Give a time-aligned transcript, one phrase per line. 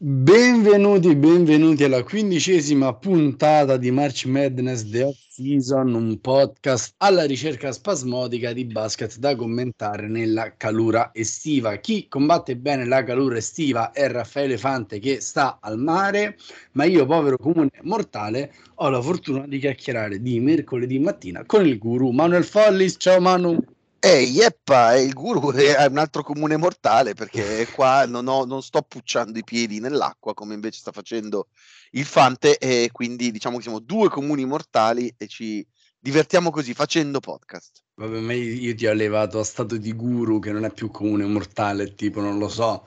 [0.00, 7.72] Benvenuti, benvenuti alla quindicesima puntata di March Madness The Off Season, un podcast alla ricerca
[7.72, 11.74] spasmodica di basket da commentare nella calura estiva.
[11.78, 16.36] Chi combatte bene la calura estiva è Raffaele Fante che sta al mare,
[16.74, 21.76] ma io, povero comune mortale, ho la fortuna di chiacchierare di mercoledì mattina con il
[21.76, 22.94] guru Manuel Follis.
[22.98, 23.58] Ciao Manu!
[24.00, 28.82] Eh, Yeppa, il guru è un altro comune mortale perché qua non, ho, non sto
[28.82, 31.48] pucciando i piedi nell'acqua come invece sta facendo
[31.92, 35.66] il Fante e quindi diciamo che siamo due comuni mortali e ci
[35.98, 37.82] divertiamo così facendo podcast.
[37.94, 41.24] Vabbè, ma io ti ho elevato a stato di guru che non è più comune
[41.24, 42.86] mortale, tipo, non lo so,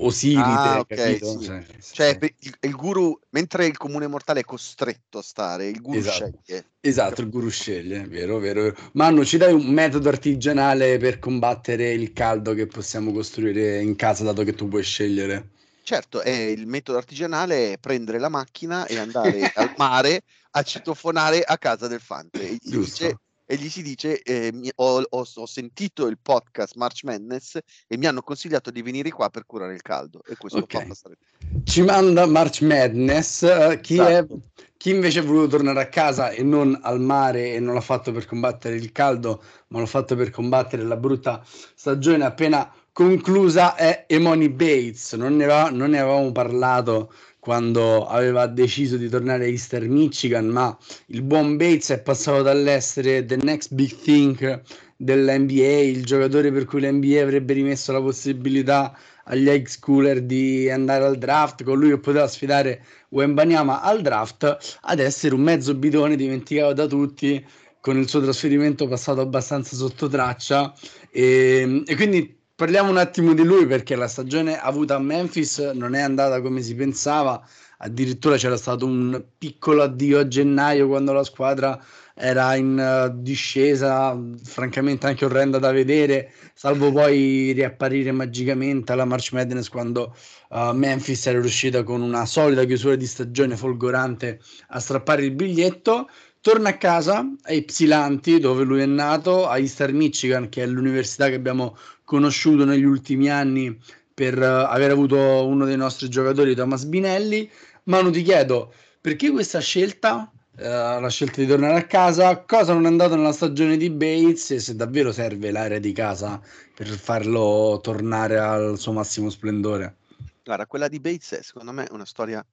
[0.00, 1.38] Osiride, Ah, ok, capito?
[1.38, 1.44] sì.
[1.44, 2.34] Cioè, Cioè, sì.
[2.40, 6.42] il, il guru, mentre il comune mortale è costretto a stare, il guru Esatto.
[6.44, 6.64] sceglie.
[6.80, 8.76] Esatto, il guru sceglie, vero, vero, vero.
[8.92, 14.22] Manu, ci dai un metodo artigianale per combattere il caldo che possiamo costruire in casa,
[14.24, 15.50] dato che tu puoi scegliere?
[15.82, 21.42] Certo, è il metodo artigianale è prendere la macchina e andare al mare a citofonare
[21.42, 22.42] a casa del Fante.
[22.46, 22.78] E gli, Giusto.
[22.78, 23.18] dice-
[23.50, 27.96] e gli si dice: eh, mi- ho, ho- ho sentito il podcast March Madness e
[27.96, 30.20] mi hanno consigliato di venire qua per curare il caldo.
[30.28, 30.72] E questo Ok.
[30.78, 31.16] fa passare.
[31.64, 34.40] Ci manda March Madness, eh, chi, è- Esatto.
[34.76, 38.12] chi invece è voluto tornare a casa e non al mare e non l'ha fatto
[38.12, 41.42] per combattere il caldo, ma l'ha fatto per combattere la brutta
[41.74, 45.14] stagione appena conclusa è Emoni Bates.
[45.14, 47.12] Non ne, ava- non ne avevamo parlato
[47.48, 50.76] quando aveva deciso di tornare a Easter Michigan, ma
[51.06, 54.60] il buon Bates è passato dall'essere the next big thing
[54.98, 58.94] dell'NBA, il giocatore per cui l'NBA avrebbe rimesso la possibilità
[59.24, 64.78] agli high schooler di andare al draft, con lui che poteva sfidare Wembanyama al draft,
[64.82, 67.42] ad essere un mezzo bidone dimenticato da tutti,
[67.80, 70.74] con il suo trasferimento passato abbastanza sotto traccia.
[71.10, 75.94] E, e quindi parliamo un attimo di lui perché la stagione avuta a Memphis non
[75.94, 77.40] è andata come si pensava.
[77.78, 81.80] Addirittura c'era stato un piccolo addio a gennaio quando la squadra
[82.14, 89.30] era in eh, discesa, francamente anche orrenda da vedere, salvo poi riapparire magicamente alla March
[89.30, 90.12] Madness quando
[90.48, 94.40] uh, Memphis era riuscita con una solida chiusura di stagione folgorante
[94.70, 96.08] a strappare il biglietto.
[96.40, 101.28] Torna a casa a Ypsilanti, dove lui è nato, a Eastern Michigan, che è l'università
[101.28, 101.76] che abbiamo
[102.08, 103.78] conosciuto negli ultimi anni
[104.14, 107.48] per uh, aver avuto uno dei nostri giocatori, Thomas Binelli.
[107.84, 110.32] Manu, ti chiedo perché questa scelta?
[110.56, 114.52] eh, la scelta di tornare a casa, cosa non è andato nella stagione di Bates
[114.52, 116.40] e se davvero serve l'area di casa
[116.74, 119.98] per farlo tornare al suo massimo splendore.
[120.42, 122.44] Guarda, quella di Bates è secondo me una storia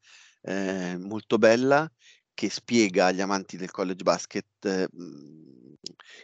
[0.42, 1.90] eh, molto bella
[2.34, 4.66] che spiega agli amanti del college basket.
[4.66, 4.88] eh,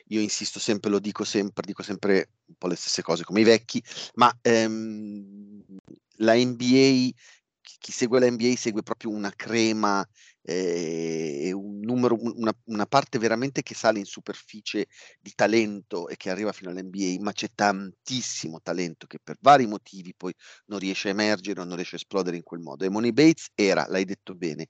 [0.07, 3.43] io insisto sempre, lo dico sempre, dico sempre un po' le stesse cose come i
[3.43, 3.83] vecchi,
[4.15, 5.63] ma ehm,
[6.17, 7.09] la NBA,
[7.61, 10.05] chi, segue la NBA segue proprio una crema
[10.43, 14.87] eh, e un numero, un- una, una parte veramente che sale in superficie
[15.19, 20.13] di talento e che arriva fino all'NBA, ma c'è tantissimo talento che per vari motivi
[20.15, 20.33] poi
[20.67, 22.85] non riesce a emergere o non riesce a esplodere in quel modo.
[22.85, 24.67] E Money Bates era, l'hai detto bene,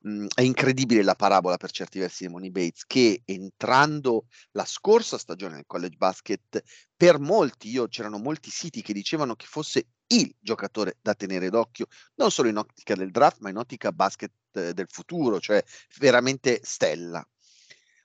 [0.00, 5.18] mh, è incredibile la parabola per certi versi di Money Bates che entrando la scorsa
[5.18, 6.62] stagione nel college basket,
[6.96, 11.86] per molti, io c'erano molti siti che dicevano che fosse il giocatore da tenere d'occhio,
[12.16, 15.62] non solo in ottica del draft, ma in ottica basket eh, del futuro, cioè
[15.98, 17.26] veramente stella.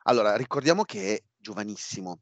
[0.04, 2.22] Allora, ricordiamo che è giovanissimo,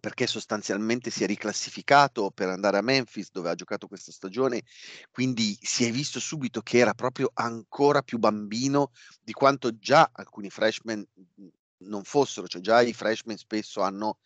[0.00, 4.62] perché sostanzialmente si è riclassificato per andare a Memphis dove ha giocato questa stagione,
[5.10, 10.48] quindi si è visto subito che era proprio ancora più bambino di quanto già alcuni
[10.48, 11.46] freshman mh,
[11.86, 14.18] non fossero, cioè già i freshman spesso hanno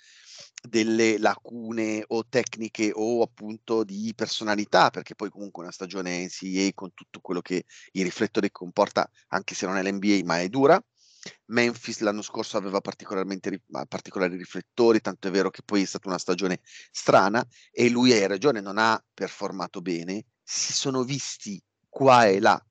[0.67, 6.93] delle lacune o tecniche o appunto di personalità, perché poi comunque una stagione NCAA con
[6.94, 10.82] tutto quello che i riflettori comporta, anche se non è l'NBA, ma è dura.
[11.47, 16.19] Memphis l'anno scorso aveva particolarmente particolari riflettori, tanto è vero che poi è stata una
[16.19, 16.61] stagione
[16.91, 22.64] strana e lui hai ragione, non ha performato bene, si sono visti qua e là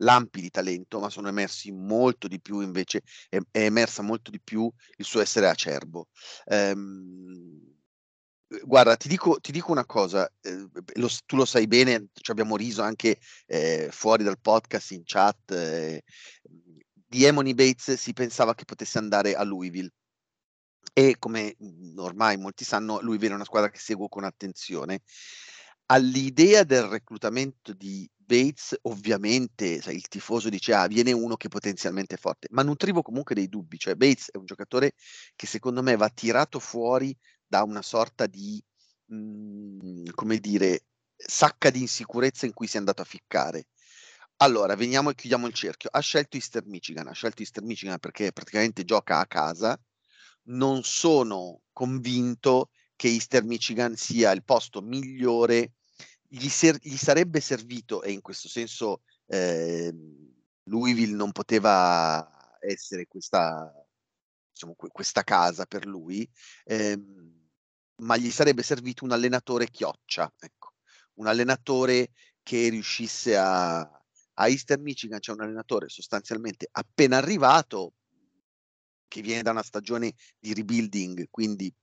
[0.00, 4.40] lampi di talento, ma sono emersi molto di più invece, è, è emersa molto di
[4.40, 6.08] più il suo essere acerbo.
[6.46, 7.70] Ehm,
[8.64, 12.56] guarda, ti dico, ti dico una cosa, eh, lo, tu lo sai bene, ci abbiamo
[12.56, 16.02] riso anche eh, fuori dal podcast, in chat, eh,
[17.10, 19.90] di Emony Bates si pensava che potesse andare a Louisville
[20.92, 25.02] e come mhmm, ormai molti sanno, Louisville è una squadra che seguo con attenzione.
[25.92, 32.14] All'idea del reclutamento di Bates, ovviamente sai, il tifoso dice ah, viene uno che potenzialmente
[32.14, 34.92] è forte, ma nutrivo comunque dei dubbi, cioè Bates è un giocatore
[35.34, 38.62] che secondo me va tirato fuori da una sorta di,
[39.06, 40.84] mh, mhmm, come dire,
[41.16, 43.66] sacca di insicurezza in cui si è andato a ficcare.
[44.36, 45.90] Allora, veniamo e chiudiamo il cerchio.
[45.92, 49.78] Ha scelto Easter Michigan, ha scelto Easter Michigan perché praticamente gioca a casa.
[50.44, 55.72] Non sono convinto che Easter Michigan sia il posto migliore.
[56.32, 59.92] Gli, ser- gli sarebbe servito, e in questo senso eh,
[60.64, 63.72] Louisville non poteva essere questa,
[64.52, 66.28] diciamo, questa casa per lui,
[66.64, 66.96] eh,
[67.96, 70.74] ma gli sarebbe servito un allenatore chioccia, ecco.
[71.14, 72.12] un allenatore
[72.44, 77.94] che riuscisse a, a Eastern Michigan c'è un allenatore sostanzialmente appena arrivato
[79.08, 81.74] che viene da una stagione di rebuilding, quindi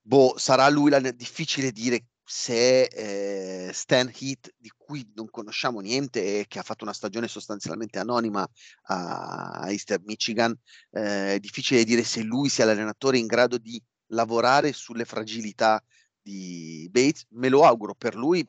[0.00, 6.40] boh, sarà lui la, difficile dire se eh, Stan Heat, di cui non conosciamo niente
[6.40, 8.48] e che ha fatto una stagione sostanzialmente anonima
[8.84, 10.56] a, Eastern Michigan,
[10.90, 15.82] eh, è difficile dire se lui sia l'allenatore in grado di lavorare sulle fragilità
[16.20, 17.26] di Bates.
[17.30, 18.46] Me lo auguro per lui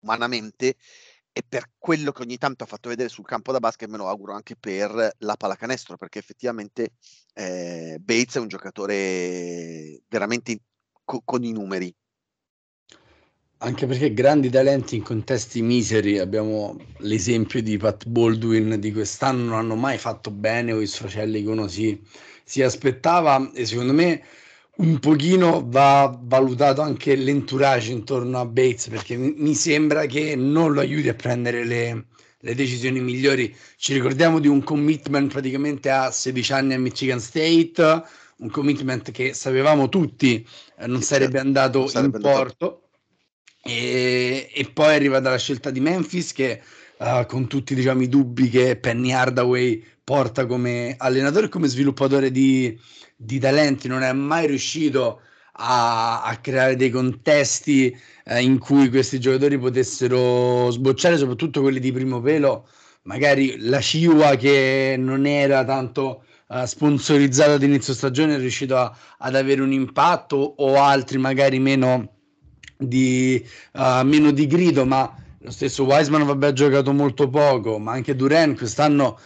[0.00, 0.76] umanamente
[1.32, 4.08] e per quello che ogni tanto ha fatto vedere sul campo da basket me lo
[4.08, 6.92] auguro anche per la pallacanestro perché effettivamente
[7.34, 10.60] eh, Bates è un giocatore veramente
[11.04, 11.94] con i numeri
[13.58, 19.58] anche perché grandi talenti in contesti miseri abbiamo l'esempio di Pat Baldwin di quest'anno non
[19.58, 21.98] hanno mai fatto bene o i fratelli che uno si,
[22.44, 24.22] si aspettava e secondo me
[24.76, 30.80] un pochino va valutato anche l'entourage intorno a Bates perché mi, sembra che non lo
[30.80, 32.06] aiuti a prendere le,
[32.40, 33.56] le, decisioni migliori.
[33.78, 38.02] Ci ricordiamo di un commitment praticamente a 16 anni a Michigan State,
[38.38, 40.46] un commitment che sapevamo tutti
[40.78, 42.80] eh, non sarebbe certo, andato non sarebbe in porto.
[43.66, 46.62] E, e, poi è arrivata la scelta di Memphis che
[46.98, 52.30] uh, con tutti diciamo, i dubbi che Penny Hardaway porta come allenatore e come sviluppatore
[52.30, 52.78] di,
[53.16, 55.20] di talenti, non è mai riuscito
[55.58, 61.92] a, a creare dei contesti eh, in cui questi giocatori potessero sbocciare, soprattutto quelli di
[61.92, 62.68] primo pelo.
[63.02, 69.34] Magari la Ciua che non era tanto uh, sponsorizzata ad stagione è riuscito a, ad
[69.34, 72.15] avere un impatto o altri magari meno
[72.76, 77.92] di, uh, meno di grido, ma lo stesso Wiseman vabbè, ha giocato molto poco, ma
[77.92, 79.18] anche Duran quest'anno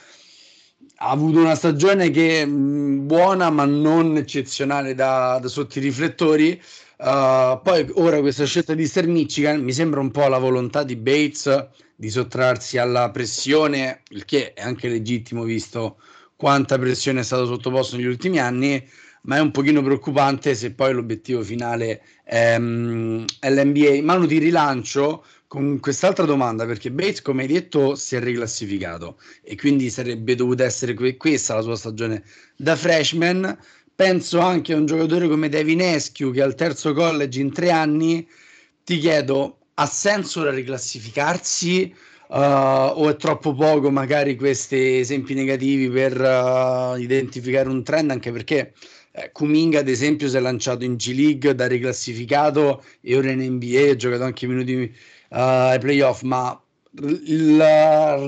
[1.02, 6.60] ha avuto una stagione che mh, buona ma non eccezionale da, da sotto i riflettori.
[6.98, 10.96] Uh, poi ora questa scelta di Star Michigan mi sembra un po' la volontà di
[10.96, 15.96] Bates di sottrarsi alla pressione, il che è anche legittimo visto
[16.36, 18.86] quanta pressione è stato sottoposto negli ultimi anni,
[19.22, 24.02] ma è un pochino preoccupante se poi l'obiettivo finale è, um, è l'NBA.
[24.02, 29.56] Mano di rilancio con quest'altra domanda, perché Bates, come hai detto, si è riclassificato e
[29.56, 32.22] quindi sarebbe dovuta essere que- questa la sua stagione
[32.56, 33.58] da freshman.
[33.94, 38.26] Penso anche a un giocatore come Devin Eschiu che al terzo college in tre anni.
[38.84, 41.94] Ti chiedo, ha senso da riclassificarsi
[42.28, 48.10] uh, o è troppo poco magari questi esempi negativi per uh, identificare un trend?
[48.10, 48.72] Anche perché
[49.12, 53.40] eh, Kuminga, ad esempio, si è lanciato in G League da riclassificato e ora in
[53.40, 54.88] NBA ha giocato anche minuti uh,
[55.28, 56.60] ai playoff, ma
[56.92, 57.62] il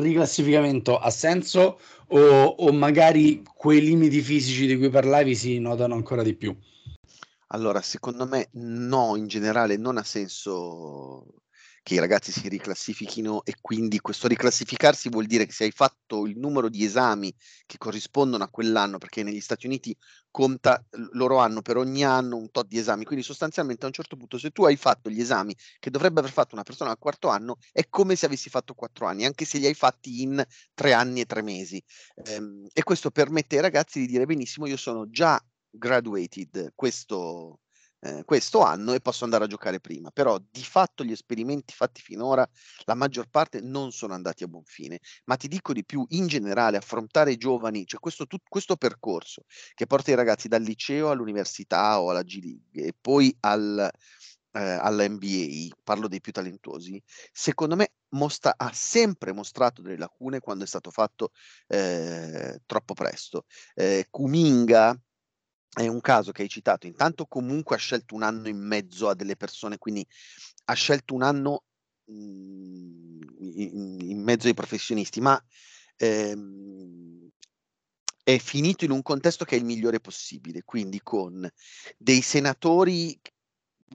[0.01, 6.23] riclassificamento ha senso o, o, magari quei limiti fisici di cui parlavi si notano ancora
[6.23, 6.57] di più?
[7.49, 11.42] Allora, secondo me no, in generale non ha senso
[11.83, 16.27] che i ragazzi si riclassifichino e quindi questo riclassificarsi vuol dire che se hai fatto
[16.27, 17.35] il numero di esami
[17.67, 19.97] che corrispondono a quell'anno, perché negli Stati Uniti
[20.31, 24.17] conta, loro hanno per ogni anno un tot di esami, quindi sostanzialmente a un certo
[24.17, 27.29] punto se tu hai fatto gli esami che dovrebbe aver fatto una persona al quarto
[27.29, 30.43] anno, è come se avessi fatto quattro anni, anche se li hai fatti in
[30.75, 31.83] tre anni e tre mesi.
[32.25, 37.62] Ehm, e questo permette ai ragazzi di dire benissimo, io sono già graduated questo,
[38.05, 40.11] eh, questo anno e posso andare a giocare prima.
[40.11, 42.47] Però di fatto gli esperimenti fatti finora,
[42.85, 44.99] la maggior parte non sono andati a buon fine.
[45.25, 49.45] Ma ti dico di più, in generale, affrontare i giovani, cioè questo, tu, questo percorso
[49.75, 53.91] che porta i ragazzi dal liceo all'università o alla G League e poi al,
[54.53, 57.01] eh, all'NBA, parlo dei più talentuosi,
[57.33, 61.31] secondo me mostra, ha sempre mostrato delle lacune quando è stato fatto
[61.69, 63.45] eh, troppo presto.
[63.75, 64.99] Eh, Kuminga
[65.75, 69.15] è un caso che hai citato, intanto comunque ha scelto un anno in mezzo a
[69.15, 70.07] delle persone, quindi
[70.67, 71.65] ha scelto un anno
[72.05, 72.13] mh,
[73.41, 75.43] in, in, mezzo ai professionisti, ma
[75.97, 77.29] ehm,
[78.23, 81.49] è finito in un contesto che è il migliore possibile, quindi con
[81.97, 83.19] dei senatori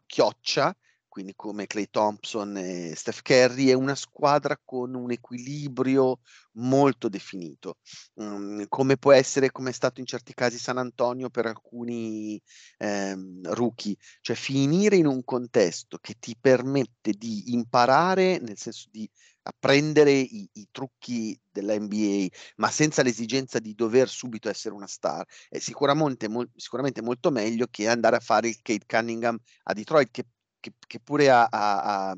[0.05, 0.75] chioccia
[1.18, 6.20] quindi come Clay Thompson e Steph Curry, è una squadra con un equilibrio
[6.58, 7.78] molto definito,
[8.18, 12.40] um, come può essere, come è stato in certi casi San Antonio per alcuni
[12.78, 19.10] ehm, rookie, cioè finire in un contesto che ti permette di imparare, nel senso di
[19.42, 25.26] apprendere i, i trucchi della NBA, ma senza l'esigenza di dover subito essere una star,
[25.50, 30.12] è sicuramente, mo- sicuramente molto meglio che andare a fare il Kate Cunningham a Detroit,
[30.12, 30.26] che
[30.60, 32.16] che, che pure ha, ha,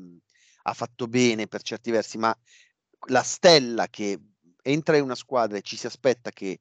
[0.62, 2.36] ha, fatto bene per certi versi, ma
[3.08, 4.18] la stella che
[4.62, 6.60] entra in una squadra e ci si aspetta che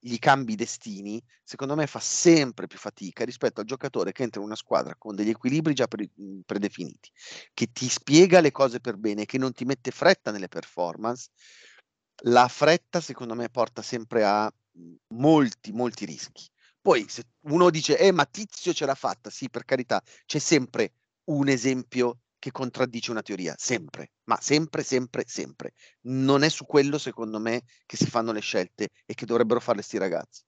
[0.00, 4.46] gli cambi destini, secondo me fa sempre più fatica rispetto al giocatore che entra in
[4.46, 6.10] una squadra con degli equilibri già pre-
[6.44, 7.10] predefiniti,
[7.54, 11.28] che ti spiega le cose per bene, che non ti mette fretta nelle performance.
[12.22, 14.52] La fretta, secondo me, porta sempre a
[15.08, 16.48] molti, molti rischi.
[16.80, 20.92] Poi se uno dice, eh, ma Tizio ce l'ha fatta, sì, per carità, c'è sempre
[21.26, 25.72] un esempio che contraddice una teoria, sempre, ma sempre, sempre, sempre.
[26.02, 29.82] Non è su quello, secondo me, che si fanno le scelte e che dovrebbero farle
[29.82, 30.42] sti ragazzi.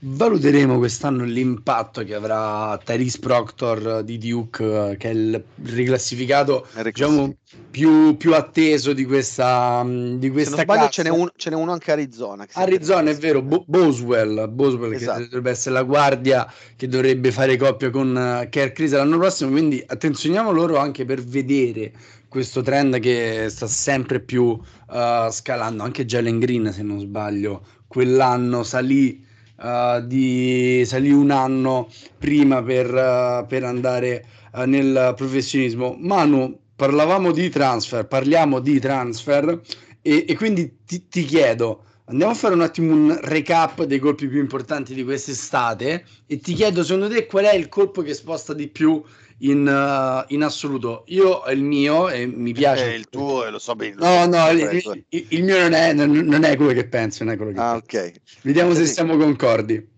[0.00, 7.34] Valuteremo quest'anno l'impatto che avrà Tyrese Proctor di Duke, che è il riclassificato diciamo,
[7.68, 11.56] più, più, atteso di questa, di questa Se non sbaglio, ce n'è, un, ce n'è,
[11.56, 12.46] uno anche a Arizona.
[12.52, 15.18] Arizona è vero, Bo- Boswell, Boswell esatto.
[15.18, 19.50] che dovrebbe essere la guardia che dovrebbe fare coppia con uh, Kerr Chris l'anno prossimo.
[19.50, 21.90] Quindi attenzioniamo loro anche per vedere
[22.28, 25.82] questo trend che sta sempre più uh, scalando.
[25.82, 29.26] Anche Jalen Green, se non sbaglio, quell'anno salì
[29.58, 31.88] uh, di salì un anno
[32.18, 35.96] prima per, uh, per andare uh, nel professionismo.
[35.98, 39.60] Manu, parlavamo di transfer, parliamo di transfer
[40.00, 44.28] e, e quindi ti, ti, chiedo, andiamo a fare un attimo un recap dei colpi
[44.28, 48.54] più importanti di quest'estate e ti chiedo secondo te qual è il colpo che sposta
[48.54, 49.02] di più
[49.38, 51.04] in, uh, in assoluto.
[51.08, 52.92] Io il mio e mi piace.
[52.92, 53.94] Eh, il tuo e lo so bene.
[53.96, 57.34] No, no, il, il, il, mio non è, non, non, è quello che penso, non
[57.34, 58.12] è quello che ah, ok.
[58.42, 59.96] Vediamo se siamo concordi.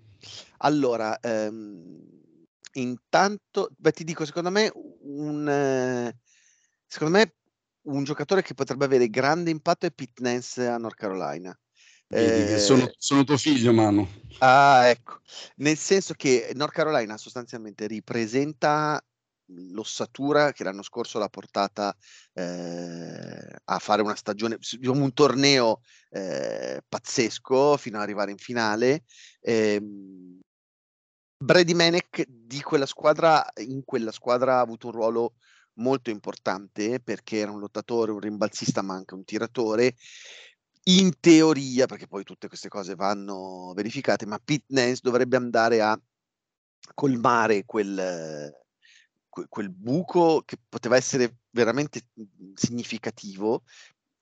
[0.59, 1.99] Allora, ehm,
[2.73, 4.71] intanto, beh, ti dico, secondo me
[5.03, 5.49] un...
[5.49, 6.17] Eh,
[6.87, 7.35] secondo me
[7.83, 11.57] un giocatore che potrebbe avere grande impatto è Pete Nance a North Carolina.
[12.13, 14.07] Eh, sono, sono, tuo figlio, Manu.
[14.39, 15.21] Ah, ecco.
[15.57, 19.03] Nel senso che North Carolina sostanzialmente ripresenta
[19.73, 21.95] l'ossatura che l'anno scorso l'ha portata
[22.35, 25.81] eh, a fare una stagione, diciamo un torneo
[26.11, 29.05] eh, pazzesco fino ad arrivare in finale.
[29.41, 29.81] Eh,
[31.43, 35.35] Brady Manek di quella squadra, in quella squadra ha avuto un ruolo
[35.75, 39.95] molto importante perché era un lottatore, un rimbalzista, ma anche un tiratore.
[40.85, 45.99] In teoria, perché poi tutte queste cose vanno verificate, ma Pete Nance dovrebbe andare a
[46.95, 48.53] colmare quel,
[49.31, 53.63] quel buco che poteva essere veramente mhmm, significativo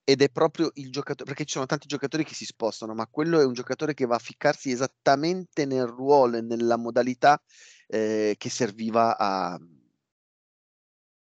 [0.05, 3.41] ed è proprio il giocatore, perché ci sono tanti giocatori che si spostano, ma quello
[3.41, 7.41] è un giocatore che va a ficcarsi esattamente nel ruolo e nella modalità
[7.87, 9.59] eh, che serviva a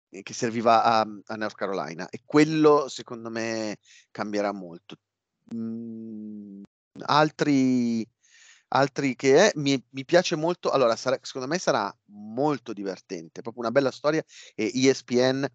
[0.10, 3.78] che serviva a, a, North Carolina e quello secondo me
[4.12, 4.98] cambierà molto.
[5.56, 6.64] Mm,
[7.06, 8.08] altri
[8.74, 13.64] altri che è, mi, mi piace molto, allora sarà, secondo me sarà molto divertente, proprio
[13.64, 14.24] una bella storia
[14.56, 15.46] e ESPN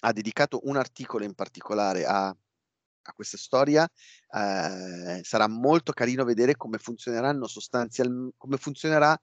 [0.00, 6.56] ha dedicato un articolo in particolare a, a questa storia, eh, sarà molto carino vedere
[6.56, 9.18] come funzioneranno sostanzialmente, come funzionerà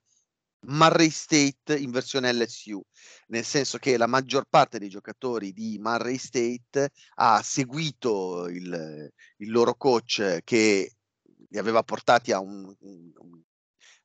[0.64, 2.80] Murray State in versione LSU,
[3.28, 9.50] nel senso che la maggior parte dei giocatori di Murray State ha seguito il, il
[9.50, 10.92] loro coach che
[11.52, 13.12] li aveva portati a un, un,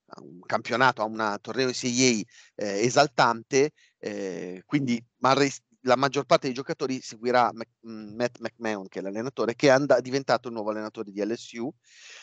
[0.08, 2.22] a un campionato, a un torneo NCAA
[2.56, 5.50] eh, esaltante, eh, quindi Murray,
[5.82, 10.02] la maggior parte dei giocatori seguirà Mac, mm, Matt McMahon, che è l'allenatore, che è
[10.02, 11.74] diventato il nuovo allenatore di LSU.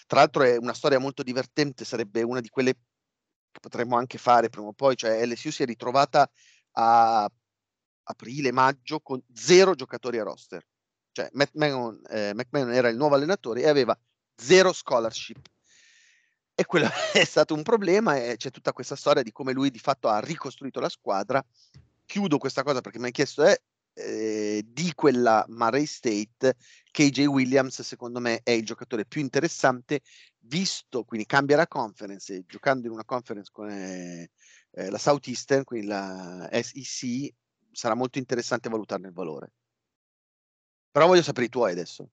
[0.07, 4.51] Tra l'altro è una storia molto divertente, sarebbe una di quelle che potremmo anche fare
[4.51, 6.29] prima o poi, cioè LSU si è ritrovata
[6.73, 7.31] a
[8.07, 10.63] aprile, maggio con zero giocatori a roster.
[11.13, 13.99] Cioè McMahon, eh, McMahon era il nuovo allenatore e aveva
[14.37, 15.49] zero scholarship
[16.55, 19.79] e quello è stato un problema e c'è tutta questa storia di come lui di
[19.79, 21.45] fatto ha ricostruito la squadra.
[22.07, 23.59] Chiudo questa cosa perché mi hai chiesto è
[23.95, 26.57] eh, di quella Murray State
[26.91, 30.01] KJ Williams secondo me è il giocatore più interessante
[30.41, 34.31] visto, quindi cambia la conference giocando in una conference con eh,
[34.73, 37.33] eh, la Southeastern, quindi la SEC,
[37.71, 39.53] sarà molto interessante valutarne il valore.
[40.91, 42.09] Però voglio sapere i tuoi adesso.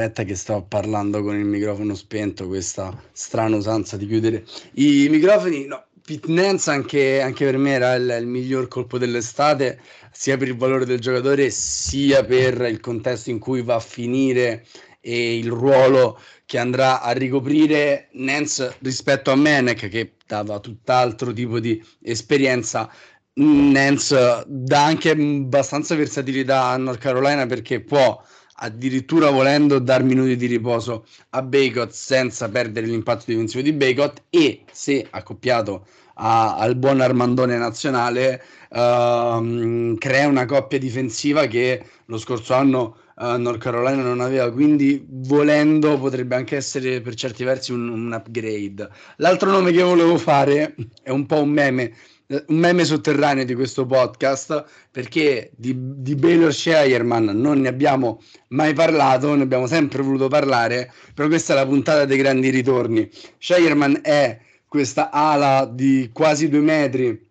[0.00, 5.66] Aspetta che sto parlando con il microfono spento, questa strana usanza di chiudere i microfoni.
[5.66, 9.80] No, Pete Nance anche, anche, per me era il, il, miglior colpo dell'estate,
[10.12, 14.64] sia per il valore del giocatore, sia per il contesto in cui va a finire
[15.00, 21.58] e il ruolo che andrà a ricoprire Nance rispetto a Menek che dava tutt'altro tipo
[21.58, 22.88] di esperienza.
[23.32, 28.22] Nance dà anche abbastanza versatilità a North Carolina perché può
[28.60, 34.64] addirittura volendo dar minuti di riposo a Baycott senza perdere l'impatto difensivo di Baycott e
[34.72, 42.54] se accoppiato a, al buon Armandone nazionale uh, crea una coppia difensiva che lo scorso
[42.54, 44.50] anno uh, North Carolina non aveva.
[44.50, 48.88] Quindi volendo potrebbe anche essere per certi versi un, un upgrade.
[49.16, 51.94] L'altro nome che volevo fare è un po' un meme
[52.28, 58.74] un meme sotterraneo di questo podcast perché di, di Baylor Shireman non ne abbiamo mai
[58.74, 63.08] parlato, ne abbiamo sempre voluto parlare, però questa è la puntata dei grandi ritorni.
[63.38, 67.26] Shireman è questa ala di quasi due metri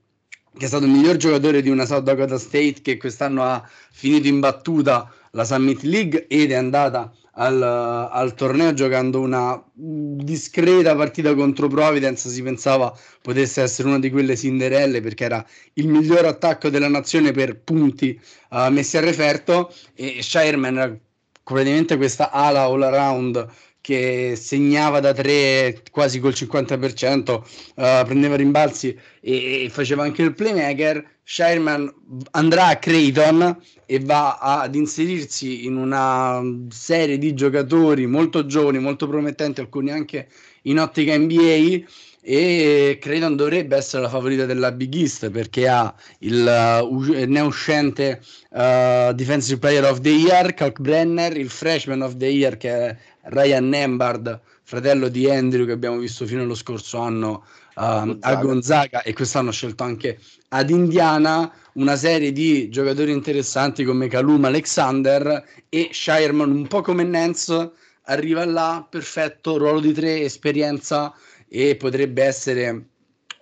[0.57, 4.27] che è stato il miglior giocatore di una South Dakota State che quest'anno ha finito
[4.27, 11.33] in battuta la Summit League ed è andata al, al, torneo giocando una discreta partita
[11.33, 12.29] contro Providence.
[12.29, 17.31] Si pensava potesse essere una di quelle Cinderelle perché era il miglior attacco della nazione
[17.31, 19.73] per punti uh, messi a referto.
[19.93, 20.97] E Shireman era
[21.43, 23.47] praticamente questa ala all around
[23.87, 27.41] che segnava da tre quasi col 50%, uh,
[27.75, 28.89] eh, prendeva rimbalzi
[29.21, 31.19] e, e, faceva anche il playmaker.
[31.23, 31.93] Shireman
[32.31, 39.07] andrà a Creighton e va ad inserirsi in una serie di giocatori molto giovani, molto
[39.07, 40.27] promettenti, alcuni anche
[40.63, 41.85] in ottica NBA
[42.29, 49.13] e Creighton dovrebbe essere la favorita della Big East perché ha il uh, neuscente uh,
[49.13, 52.97] Defensive Player of the Year, Kalkbrenner, il Freshman of the Year che è
[53.29, 58.17] Ryan Nembard, fratello di Andrew che abbiamo visto fino allo scorso anno Gonzaga.
[58.21, 64.07] a Gonzaga e quest'anno ha scelto anche ad Indiana una serie di giocatori interessanti come
[64.07, 67.71] Kalum Alexander e Shireman un po' come Nance
[68.03, 71.13] arriva là, perfetto, ruolo di tre, esperienza
[71.47, 72.85] e potrebbe essere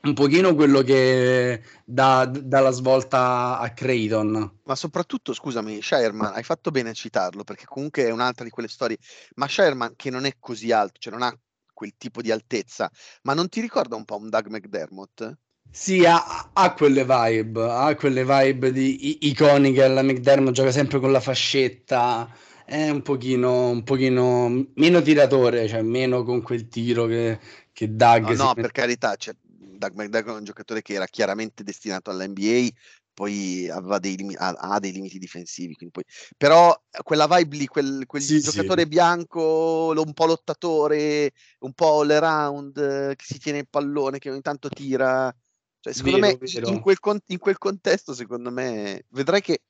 [0.06, 4.60] un pochino quello che dà, dà la svolta a Creighton.
[4.64, 8.70] Ma soprattutto, scusami, Shireman, hai fatto bene a citarlo perché comunque è un'altra di quelle
[8.70, 8.98] storie,
[9.36, 11.38] ma Shireman che non è così alto, cioè non ha
[11.74, 12.90] quel tipo di altezza,
[13.24, 15.38] ma non ti ricorda un po' un Doug McDermott?
[15.70, 21.00] Sì, ha, ha, quelle vibe, ha quelle vibe di, i, iconiche, la McDermott gioca sempre
[21.00, 27.08] con la fascetta, è un pochino, un pochino meno tiratore, cioè meno con quel tiro
[27.08, 27.40] che,
[27.74, 28.30] che Doug...
[28.36, 29.36] No, no per carità, cioè,
[29.78, 32.70] Doug McDermott è un giocatore che era chiaramente destinato all'NBA,
[33.14, 35.76] poi aveva dei, lim- ha, ha, dei limiti difensivi.
[35.90, 36.04] Poi...
[36.38, 38.88] Però quella vibe lì, quel, quel sì, giocatore sì.
[38.88, 44.42] bianco, un po' lottatore, un po' all around, che si tiene il pallone, che ogni
[44.42, 45.34] tanto tira.
[45.80, 46.70] Cioè, secondo vero, me, vero.
[46.70, 49.62] In, quel con- in quel contesto, secondo me, vedrai che,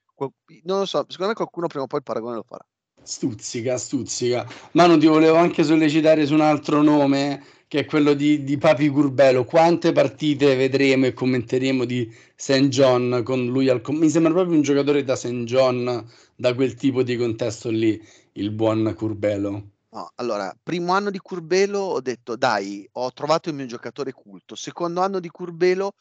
[0.64, 2.66] non lo so, secondo me qualcuno prima o poi il paragone lo farà.
[3.04, 4.50] Stuzzica, stuzzica.
[4.72, 8.58] Ma non ti volevo anche sollecitare su un altro nome che è quello di, di
[8.58, 9.44] Papi Curbelo.
[9.44, 12.68] Quante partite vedremo e commenteremo di St.
[12.68, 15.44] John con lui al com- Mi sembra proprio un giocatore da St.
[15.44, 18.02] John, da quel tipo di contesto lì,
[18.34, 19.70] il buon Curbelo.
[19.90, 24.56] No, allora, primo anno di Curbelo ho detto dai, ho trovato il mio giocatore culto.
[24.56, 25.94] Secondo anno di Curbelo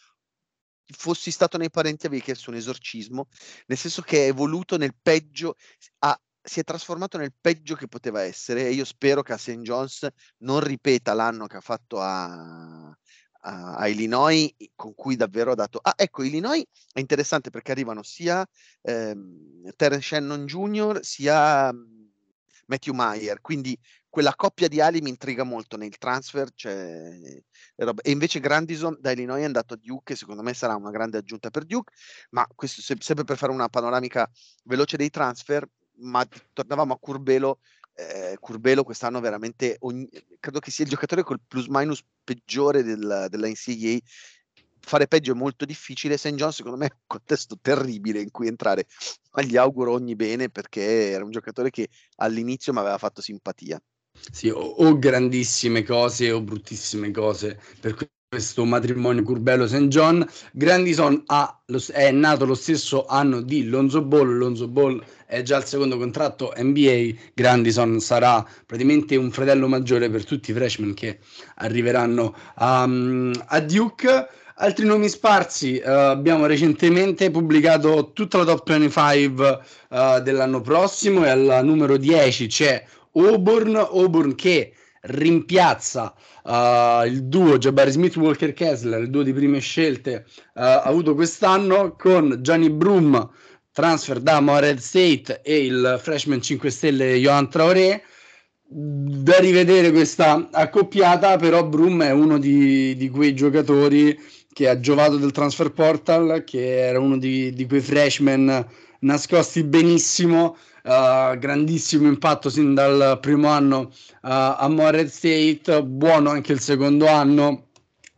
[0.86, 3.28] fossi stato nei parenti avevi chiesto un esorcismo,
[3.66, 5.54] nel senso che è evoluto nel peggio,
[6.00, 9.60] ha, si è trasformato nel peggio che poteva essere e io spero che a St.
[9.60, 10.06] John's
[10.38, 12.88] non ripeta l'anno che ha fatto a,
[13.40, 15.78] a, a, Illinois con cui davvero ha dato...
[15.82, 18.46] Ah, ecco, Illinois è interessante perché arrivano sia
[18.82, 20.98] ehm, Terence Shannon Jr.
[21.02, 22.10] sia um,
[22.66, 23.78] Matthew Meyer, quindi
[24.10, 27.10] quella coppia di ali mi intriga molto nel transfer, cioè,
[27.74, 31.18] e invece Grandison da Illinois è andato a Duke e secondo me sarà una grande
[31.18, 31.92] aggiunta per Duke,
[32.30, 34.30] ma questo sempre per fare una panoramica
[34.62, 37.58] veloce dei transfer, ma tornavamo a Curbelo.
[37.96, 40.08] Eh, Curbelo quest'anno veramente ogni,
[40.40, 43.98] credo che sia il giocatore col plus minus peggiore del, della NCAA
[44.84, 46.34] fare peggio è molto difficile St.
[46.34, 48.86] John secondo me è un contesto terribile in cui entrare
[49.32, 53.80] ma gli auguro ogni bene perché era un giocatore che all'inizio mi aveva fatto simpatia
[54.30, 57.94] sì, o, o grandissime cose o bruttissime cose per
[58.34, 59.86] questo matrimonio Curbelo St.
[59.86, 60.28] John.
[60.50, 61.56] Grandison ha,
[61.92, 64.36] è nato lo stesso anno di Lonzo Ball.
[64.36, 67.10] Lonzo Ball è già al secondo contratto NBA.
[67.32, 71.20] Grandison sarà praticamente un fratello maggiore per tutti i freshman che
[71.58, 74.28] arriveranno a, a Duke.
[74.56, 81.28] Altri nomi sparsi, uh, abbiamo recentemente pubblicato tutta la top 25 uh, dell'anno prossimo e
[81.28, 84.72] al numero 10 c'è Auburn, Auburn che
[85.04, 86.14] rimpiazza
[86.44, 91.94] uh, il duo Jabari Smith Walker Kessler, il duo di prime scelte uh, avuto quest'anno
[91.96, 93.30] con Johnny Broom
[93.72, 98.02] transfer da Morehead State e il freshman 5 stelle Johan Traoré.
[98.66, 104.18] Da rivedere questa accoppiata però Broom è uno di, di, quei giocatori
[104.52, 108.66] che ha giovato del transfer portal che era uno di, di quei freshman
[109.00, 113.88] nascosti benissimo uh, grandissimo impatto sin dal primo anno uh,
[114.20, 117.68] a Morehead State, buono anche il secondo anno.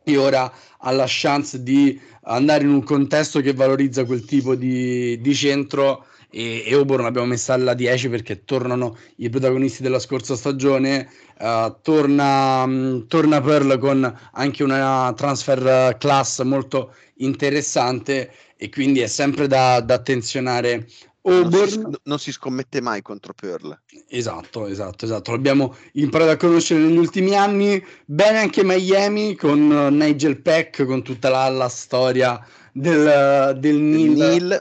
[0.08, 5.20] E ora ha la chance di andare in un contesto che valorizza quel tipo di,
[5.20, 6.06] di centro.
[6.30, 11.08] E, e Auburn l'abbiamo messa alla 10 perché tornano i protagonisti della scorsa stagione.
[11.38, 18.32] Uh, torna, um, torna Pearl con anche una transfer class molto interessante.
[18.56, 20.86] E quindi è sempre da, da attenzionare
[21.30, 23.78] non si, non si, scommette mai contro Pearl.
[24.08, 25.32] Esatto, esatto, esatto.
[25.32, 27.84] L'abbiamo imparato a conoscere negli ultimi anni.
[28.04, 32.40] Bene anche Miami con Nigel Peck, con tutta la, la storia
[32.72, 34.16] del, del Neil.
[34.16, 34.60] Neil.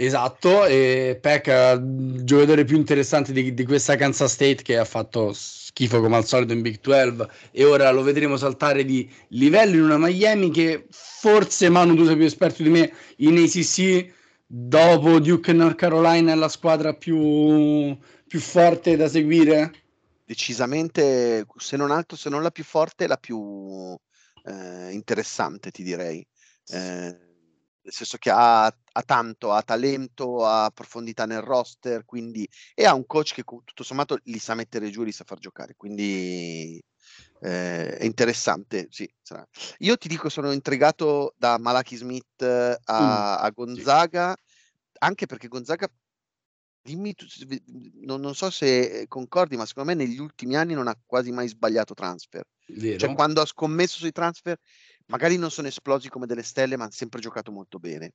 [0.00, 1.80] Esatto, e Peck,
[2.22, 6.52] giocatore più interessante di, di, questa Kansas State che ha fatto schifo come al solito
[6.52, 11.68] in Big 12 e ora lo vedremo saltare di livello in una Miami che forse
[11.68, 14.14] Manu tu sei più esperto di me in ACC
[14.50, 19.84] dopo Duke North Carolina è la squadra più, più forte da seguire?
[20.24, 23.94] Decisamente, se non altro, se non la più forte, la più
[24.44, 26.26] eh, interessante, ti direi.
[26.66, 27.26] Eh,
[27.88, 32.94] nel senso che ha, ha, tanto, ha talento, ha profondità nel roster, quindi, e ha
[32.94, 36.82] un coach che tutto sommato li sa mettere giù e li sa far giocare, quindi
[37.40, 39.08] eh, è interessante, sì.
[39.22, 39.46] Sarà.
[39.78, 44.96] Io ti dico, sono intrigato da Malaki Smith a, mm, a Gonzaga, sì.
[44.98, 45.88] anche perché Gonzaga,
[46.82, 47.14] dimmi,
[48.02, 51.48] non, non, so se concordi, ma secondo me negli ultimi anni non ha quasi mai
[51.48, 52.44] sbagliato transfer.
[52.68, 52.98] Vero.
[52.98, 54.58] Cioè, quando ha scommesso sui transfer,
[55.06, 58.12] magari non sono esplosi come delle stelle, ma hanno sempre giocato molto bene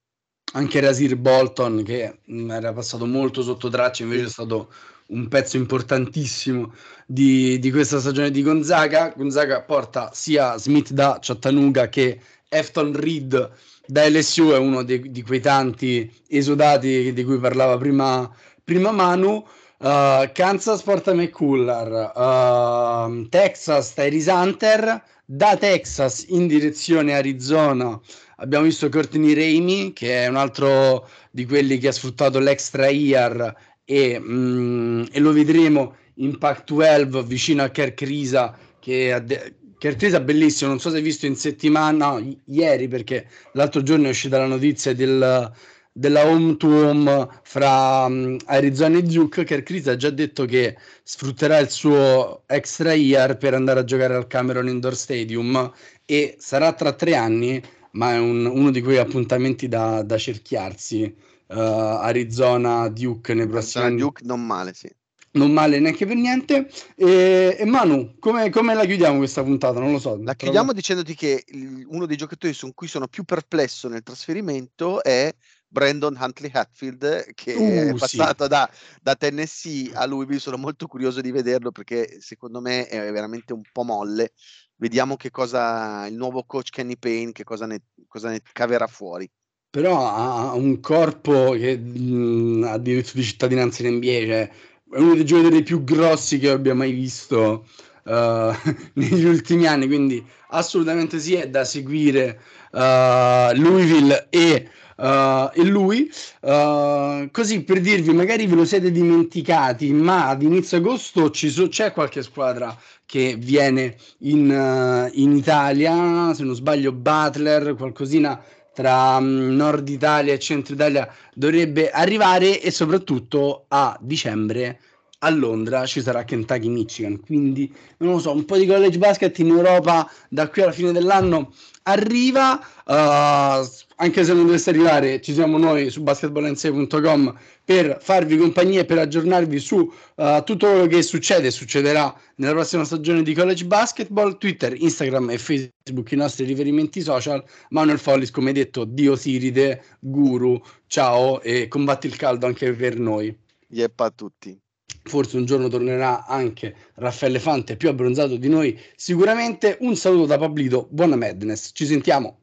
[0.53, 4.71] anche Rasir Bolton che mm, era passato molto sotto traccia invece è stato
[5.07, 6.73] un pezzo importantissimo
[7.05, 9.13] di, di, questa stagione di Gonzaga.
[9.15, 13.51] Gonzaga porta sia Smith da Chattanooga che Efton Reed
[13.85, 18.29] da LSU è uno di, di quei tanti esodati di cui parlava prima,
[18.63, 19.45] prima Manu.
[19.77, 27.99] Uh, Kansas porta McCullar uh, Texas Tyrese Hunter da Texas in direzione Arizona
[28.43, 33.55] abbiamo visto Courtney Raimi che è un altro di quelli che ha sfruttato l'extra year
[33.85, 40.01] e, mm, e lo vedremo in Pac-12 vicino a Kirk Risa che ha de- Kirk
[40.01, 44.07] Risa bellissimo non so se hai visto in settimana no, i- ieri perché l'altro giorno
[44.07, 45.51] è uscita la notizia del,
[45.93, 49.43] della home to home fra um, Arizona e Duke.
[49.45, 54.15] Kirk Risa ha già detto che sfrutterà il suo extra year per andare a giocare
[54.15, 55.71] al Cameron Indoor Stadium
[56.05, 57.61] e sarà tra tre anni
[57.93, 61.13] ma è un, uno di quei appuntamenti da, da cerchiarsi.
[61.45, 63.97] Uh, Arizona, Duke nei prossimi anni.
[63.97, 64.89] Duke non male, sì.
[65.31, 66.69] Non male neanche per niente.
[66.95, 69.79] E, e Manu, come, come, la chiudiamo questa puntata?
[69.79, 70.19] Non lo so.
[70.21, 70.77] La chiudiamo però...
[70.77, 75.33] dicendoti che il, uno dei giocatori su cui sono più perplesso nel trasferimento è
[75.73, 78.49] Brandon Huntley Hatfield che uh, è passato sì.
[78.49, 78.69] da,
[79.01, 80.39] da, Tennessee a Louisville.
[80.39, 84.33] Sono molto curioso di vederlo perché secondo me è veramente un po' molle
[84.75, 89.29] vediamo che cosa il nuovo coach Kenny Payne, che cosa ne, cosa ne caverà fuori.
[89.69, 94.51] Però ha un corpo che mh, ha diritto di cittadinanza in NBA, cioè
[94.91, 97.65] è uno dei giocatori più grossi che abbia mai visto
[98.03, 98.51] uh,
[98.93, 102.39] negli ultimi anni, quindi assolutamente sì, è da seguire
[102.71, 106.07] uh, Louisville e Uh, e lui,
[106.39, 112.21] così per dirvi, magari ve lo siete dimenticati, ma ad inizio agosto so- c'è qualche
[112.21, 118.39] squadra che viene in, in, Italia, se non sbaglio Butler, qualcosina
[118.73, 124.79] tra um, Nord Italia e Centro Italia dovrebbe arrivare e soprattutto a dicembre
[125.23, 129.37] a Londra ci sarà Kentucky Michigan, quindi non lo so, un po' di college basket
[129.39, 135.33] in Europa da qui alla fine dell'anno arriva, uh, anche se non dovesse arrivare, ci
[135.33, 141.01] siamo noi su basketballense.com per farvi compagnia e per aggiornarvi su uh, tutto quello che
[141.01, 146.43] succede e succederà nella prossima stagione di college basketball, Twitter, Instagram e Facebook, i nostri
[146.43, 152.73] riferimenti social, Manuel Follis, come detto, Dio Siride, Guru, ciao e combatti il caldo anche
[152.73, 153.37] per noi.
[153.69, 154.62] Yep a tutti
[155.03, 159.77] forse un giorno tornerà anche Raffaele Fante più abbronzato di noi sicuramente.
[159.81, 161.71] Un saluto da Pablito buona Madness.
[161.73, 162.42] Ci sentiamo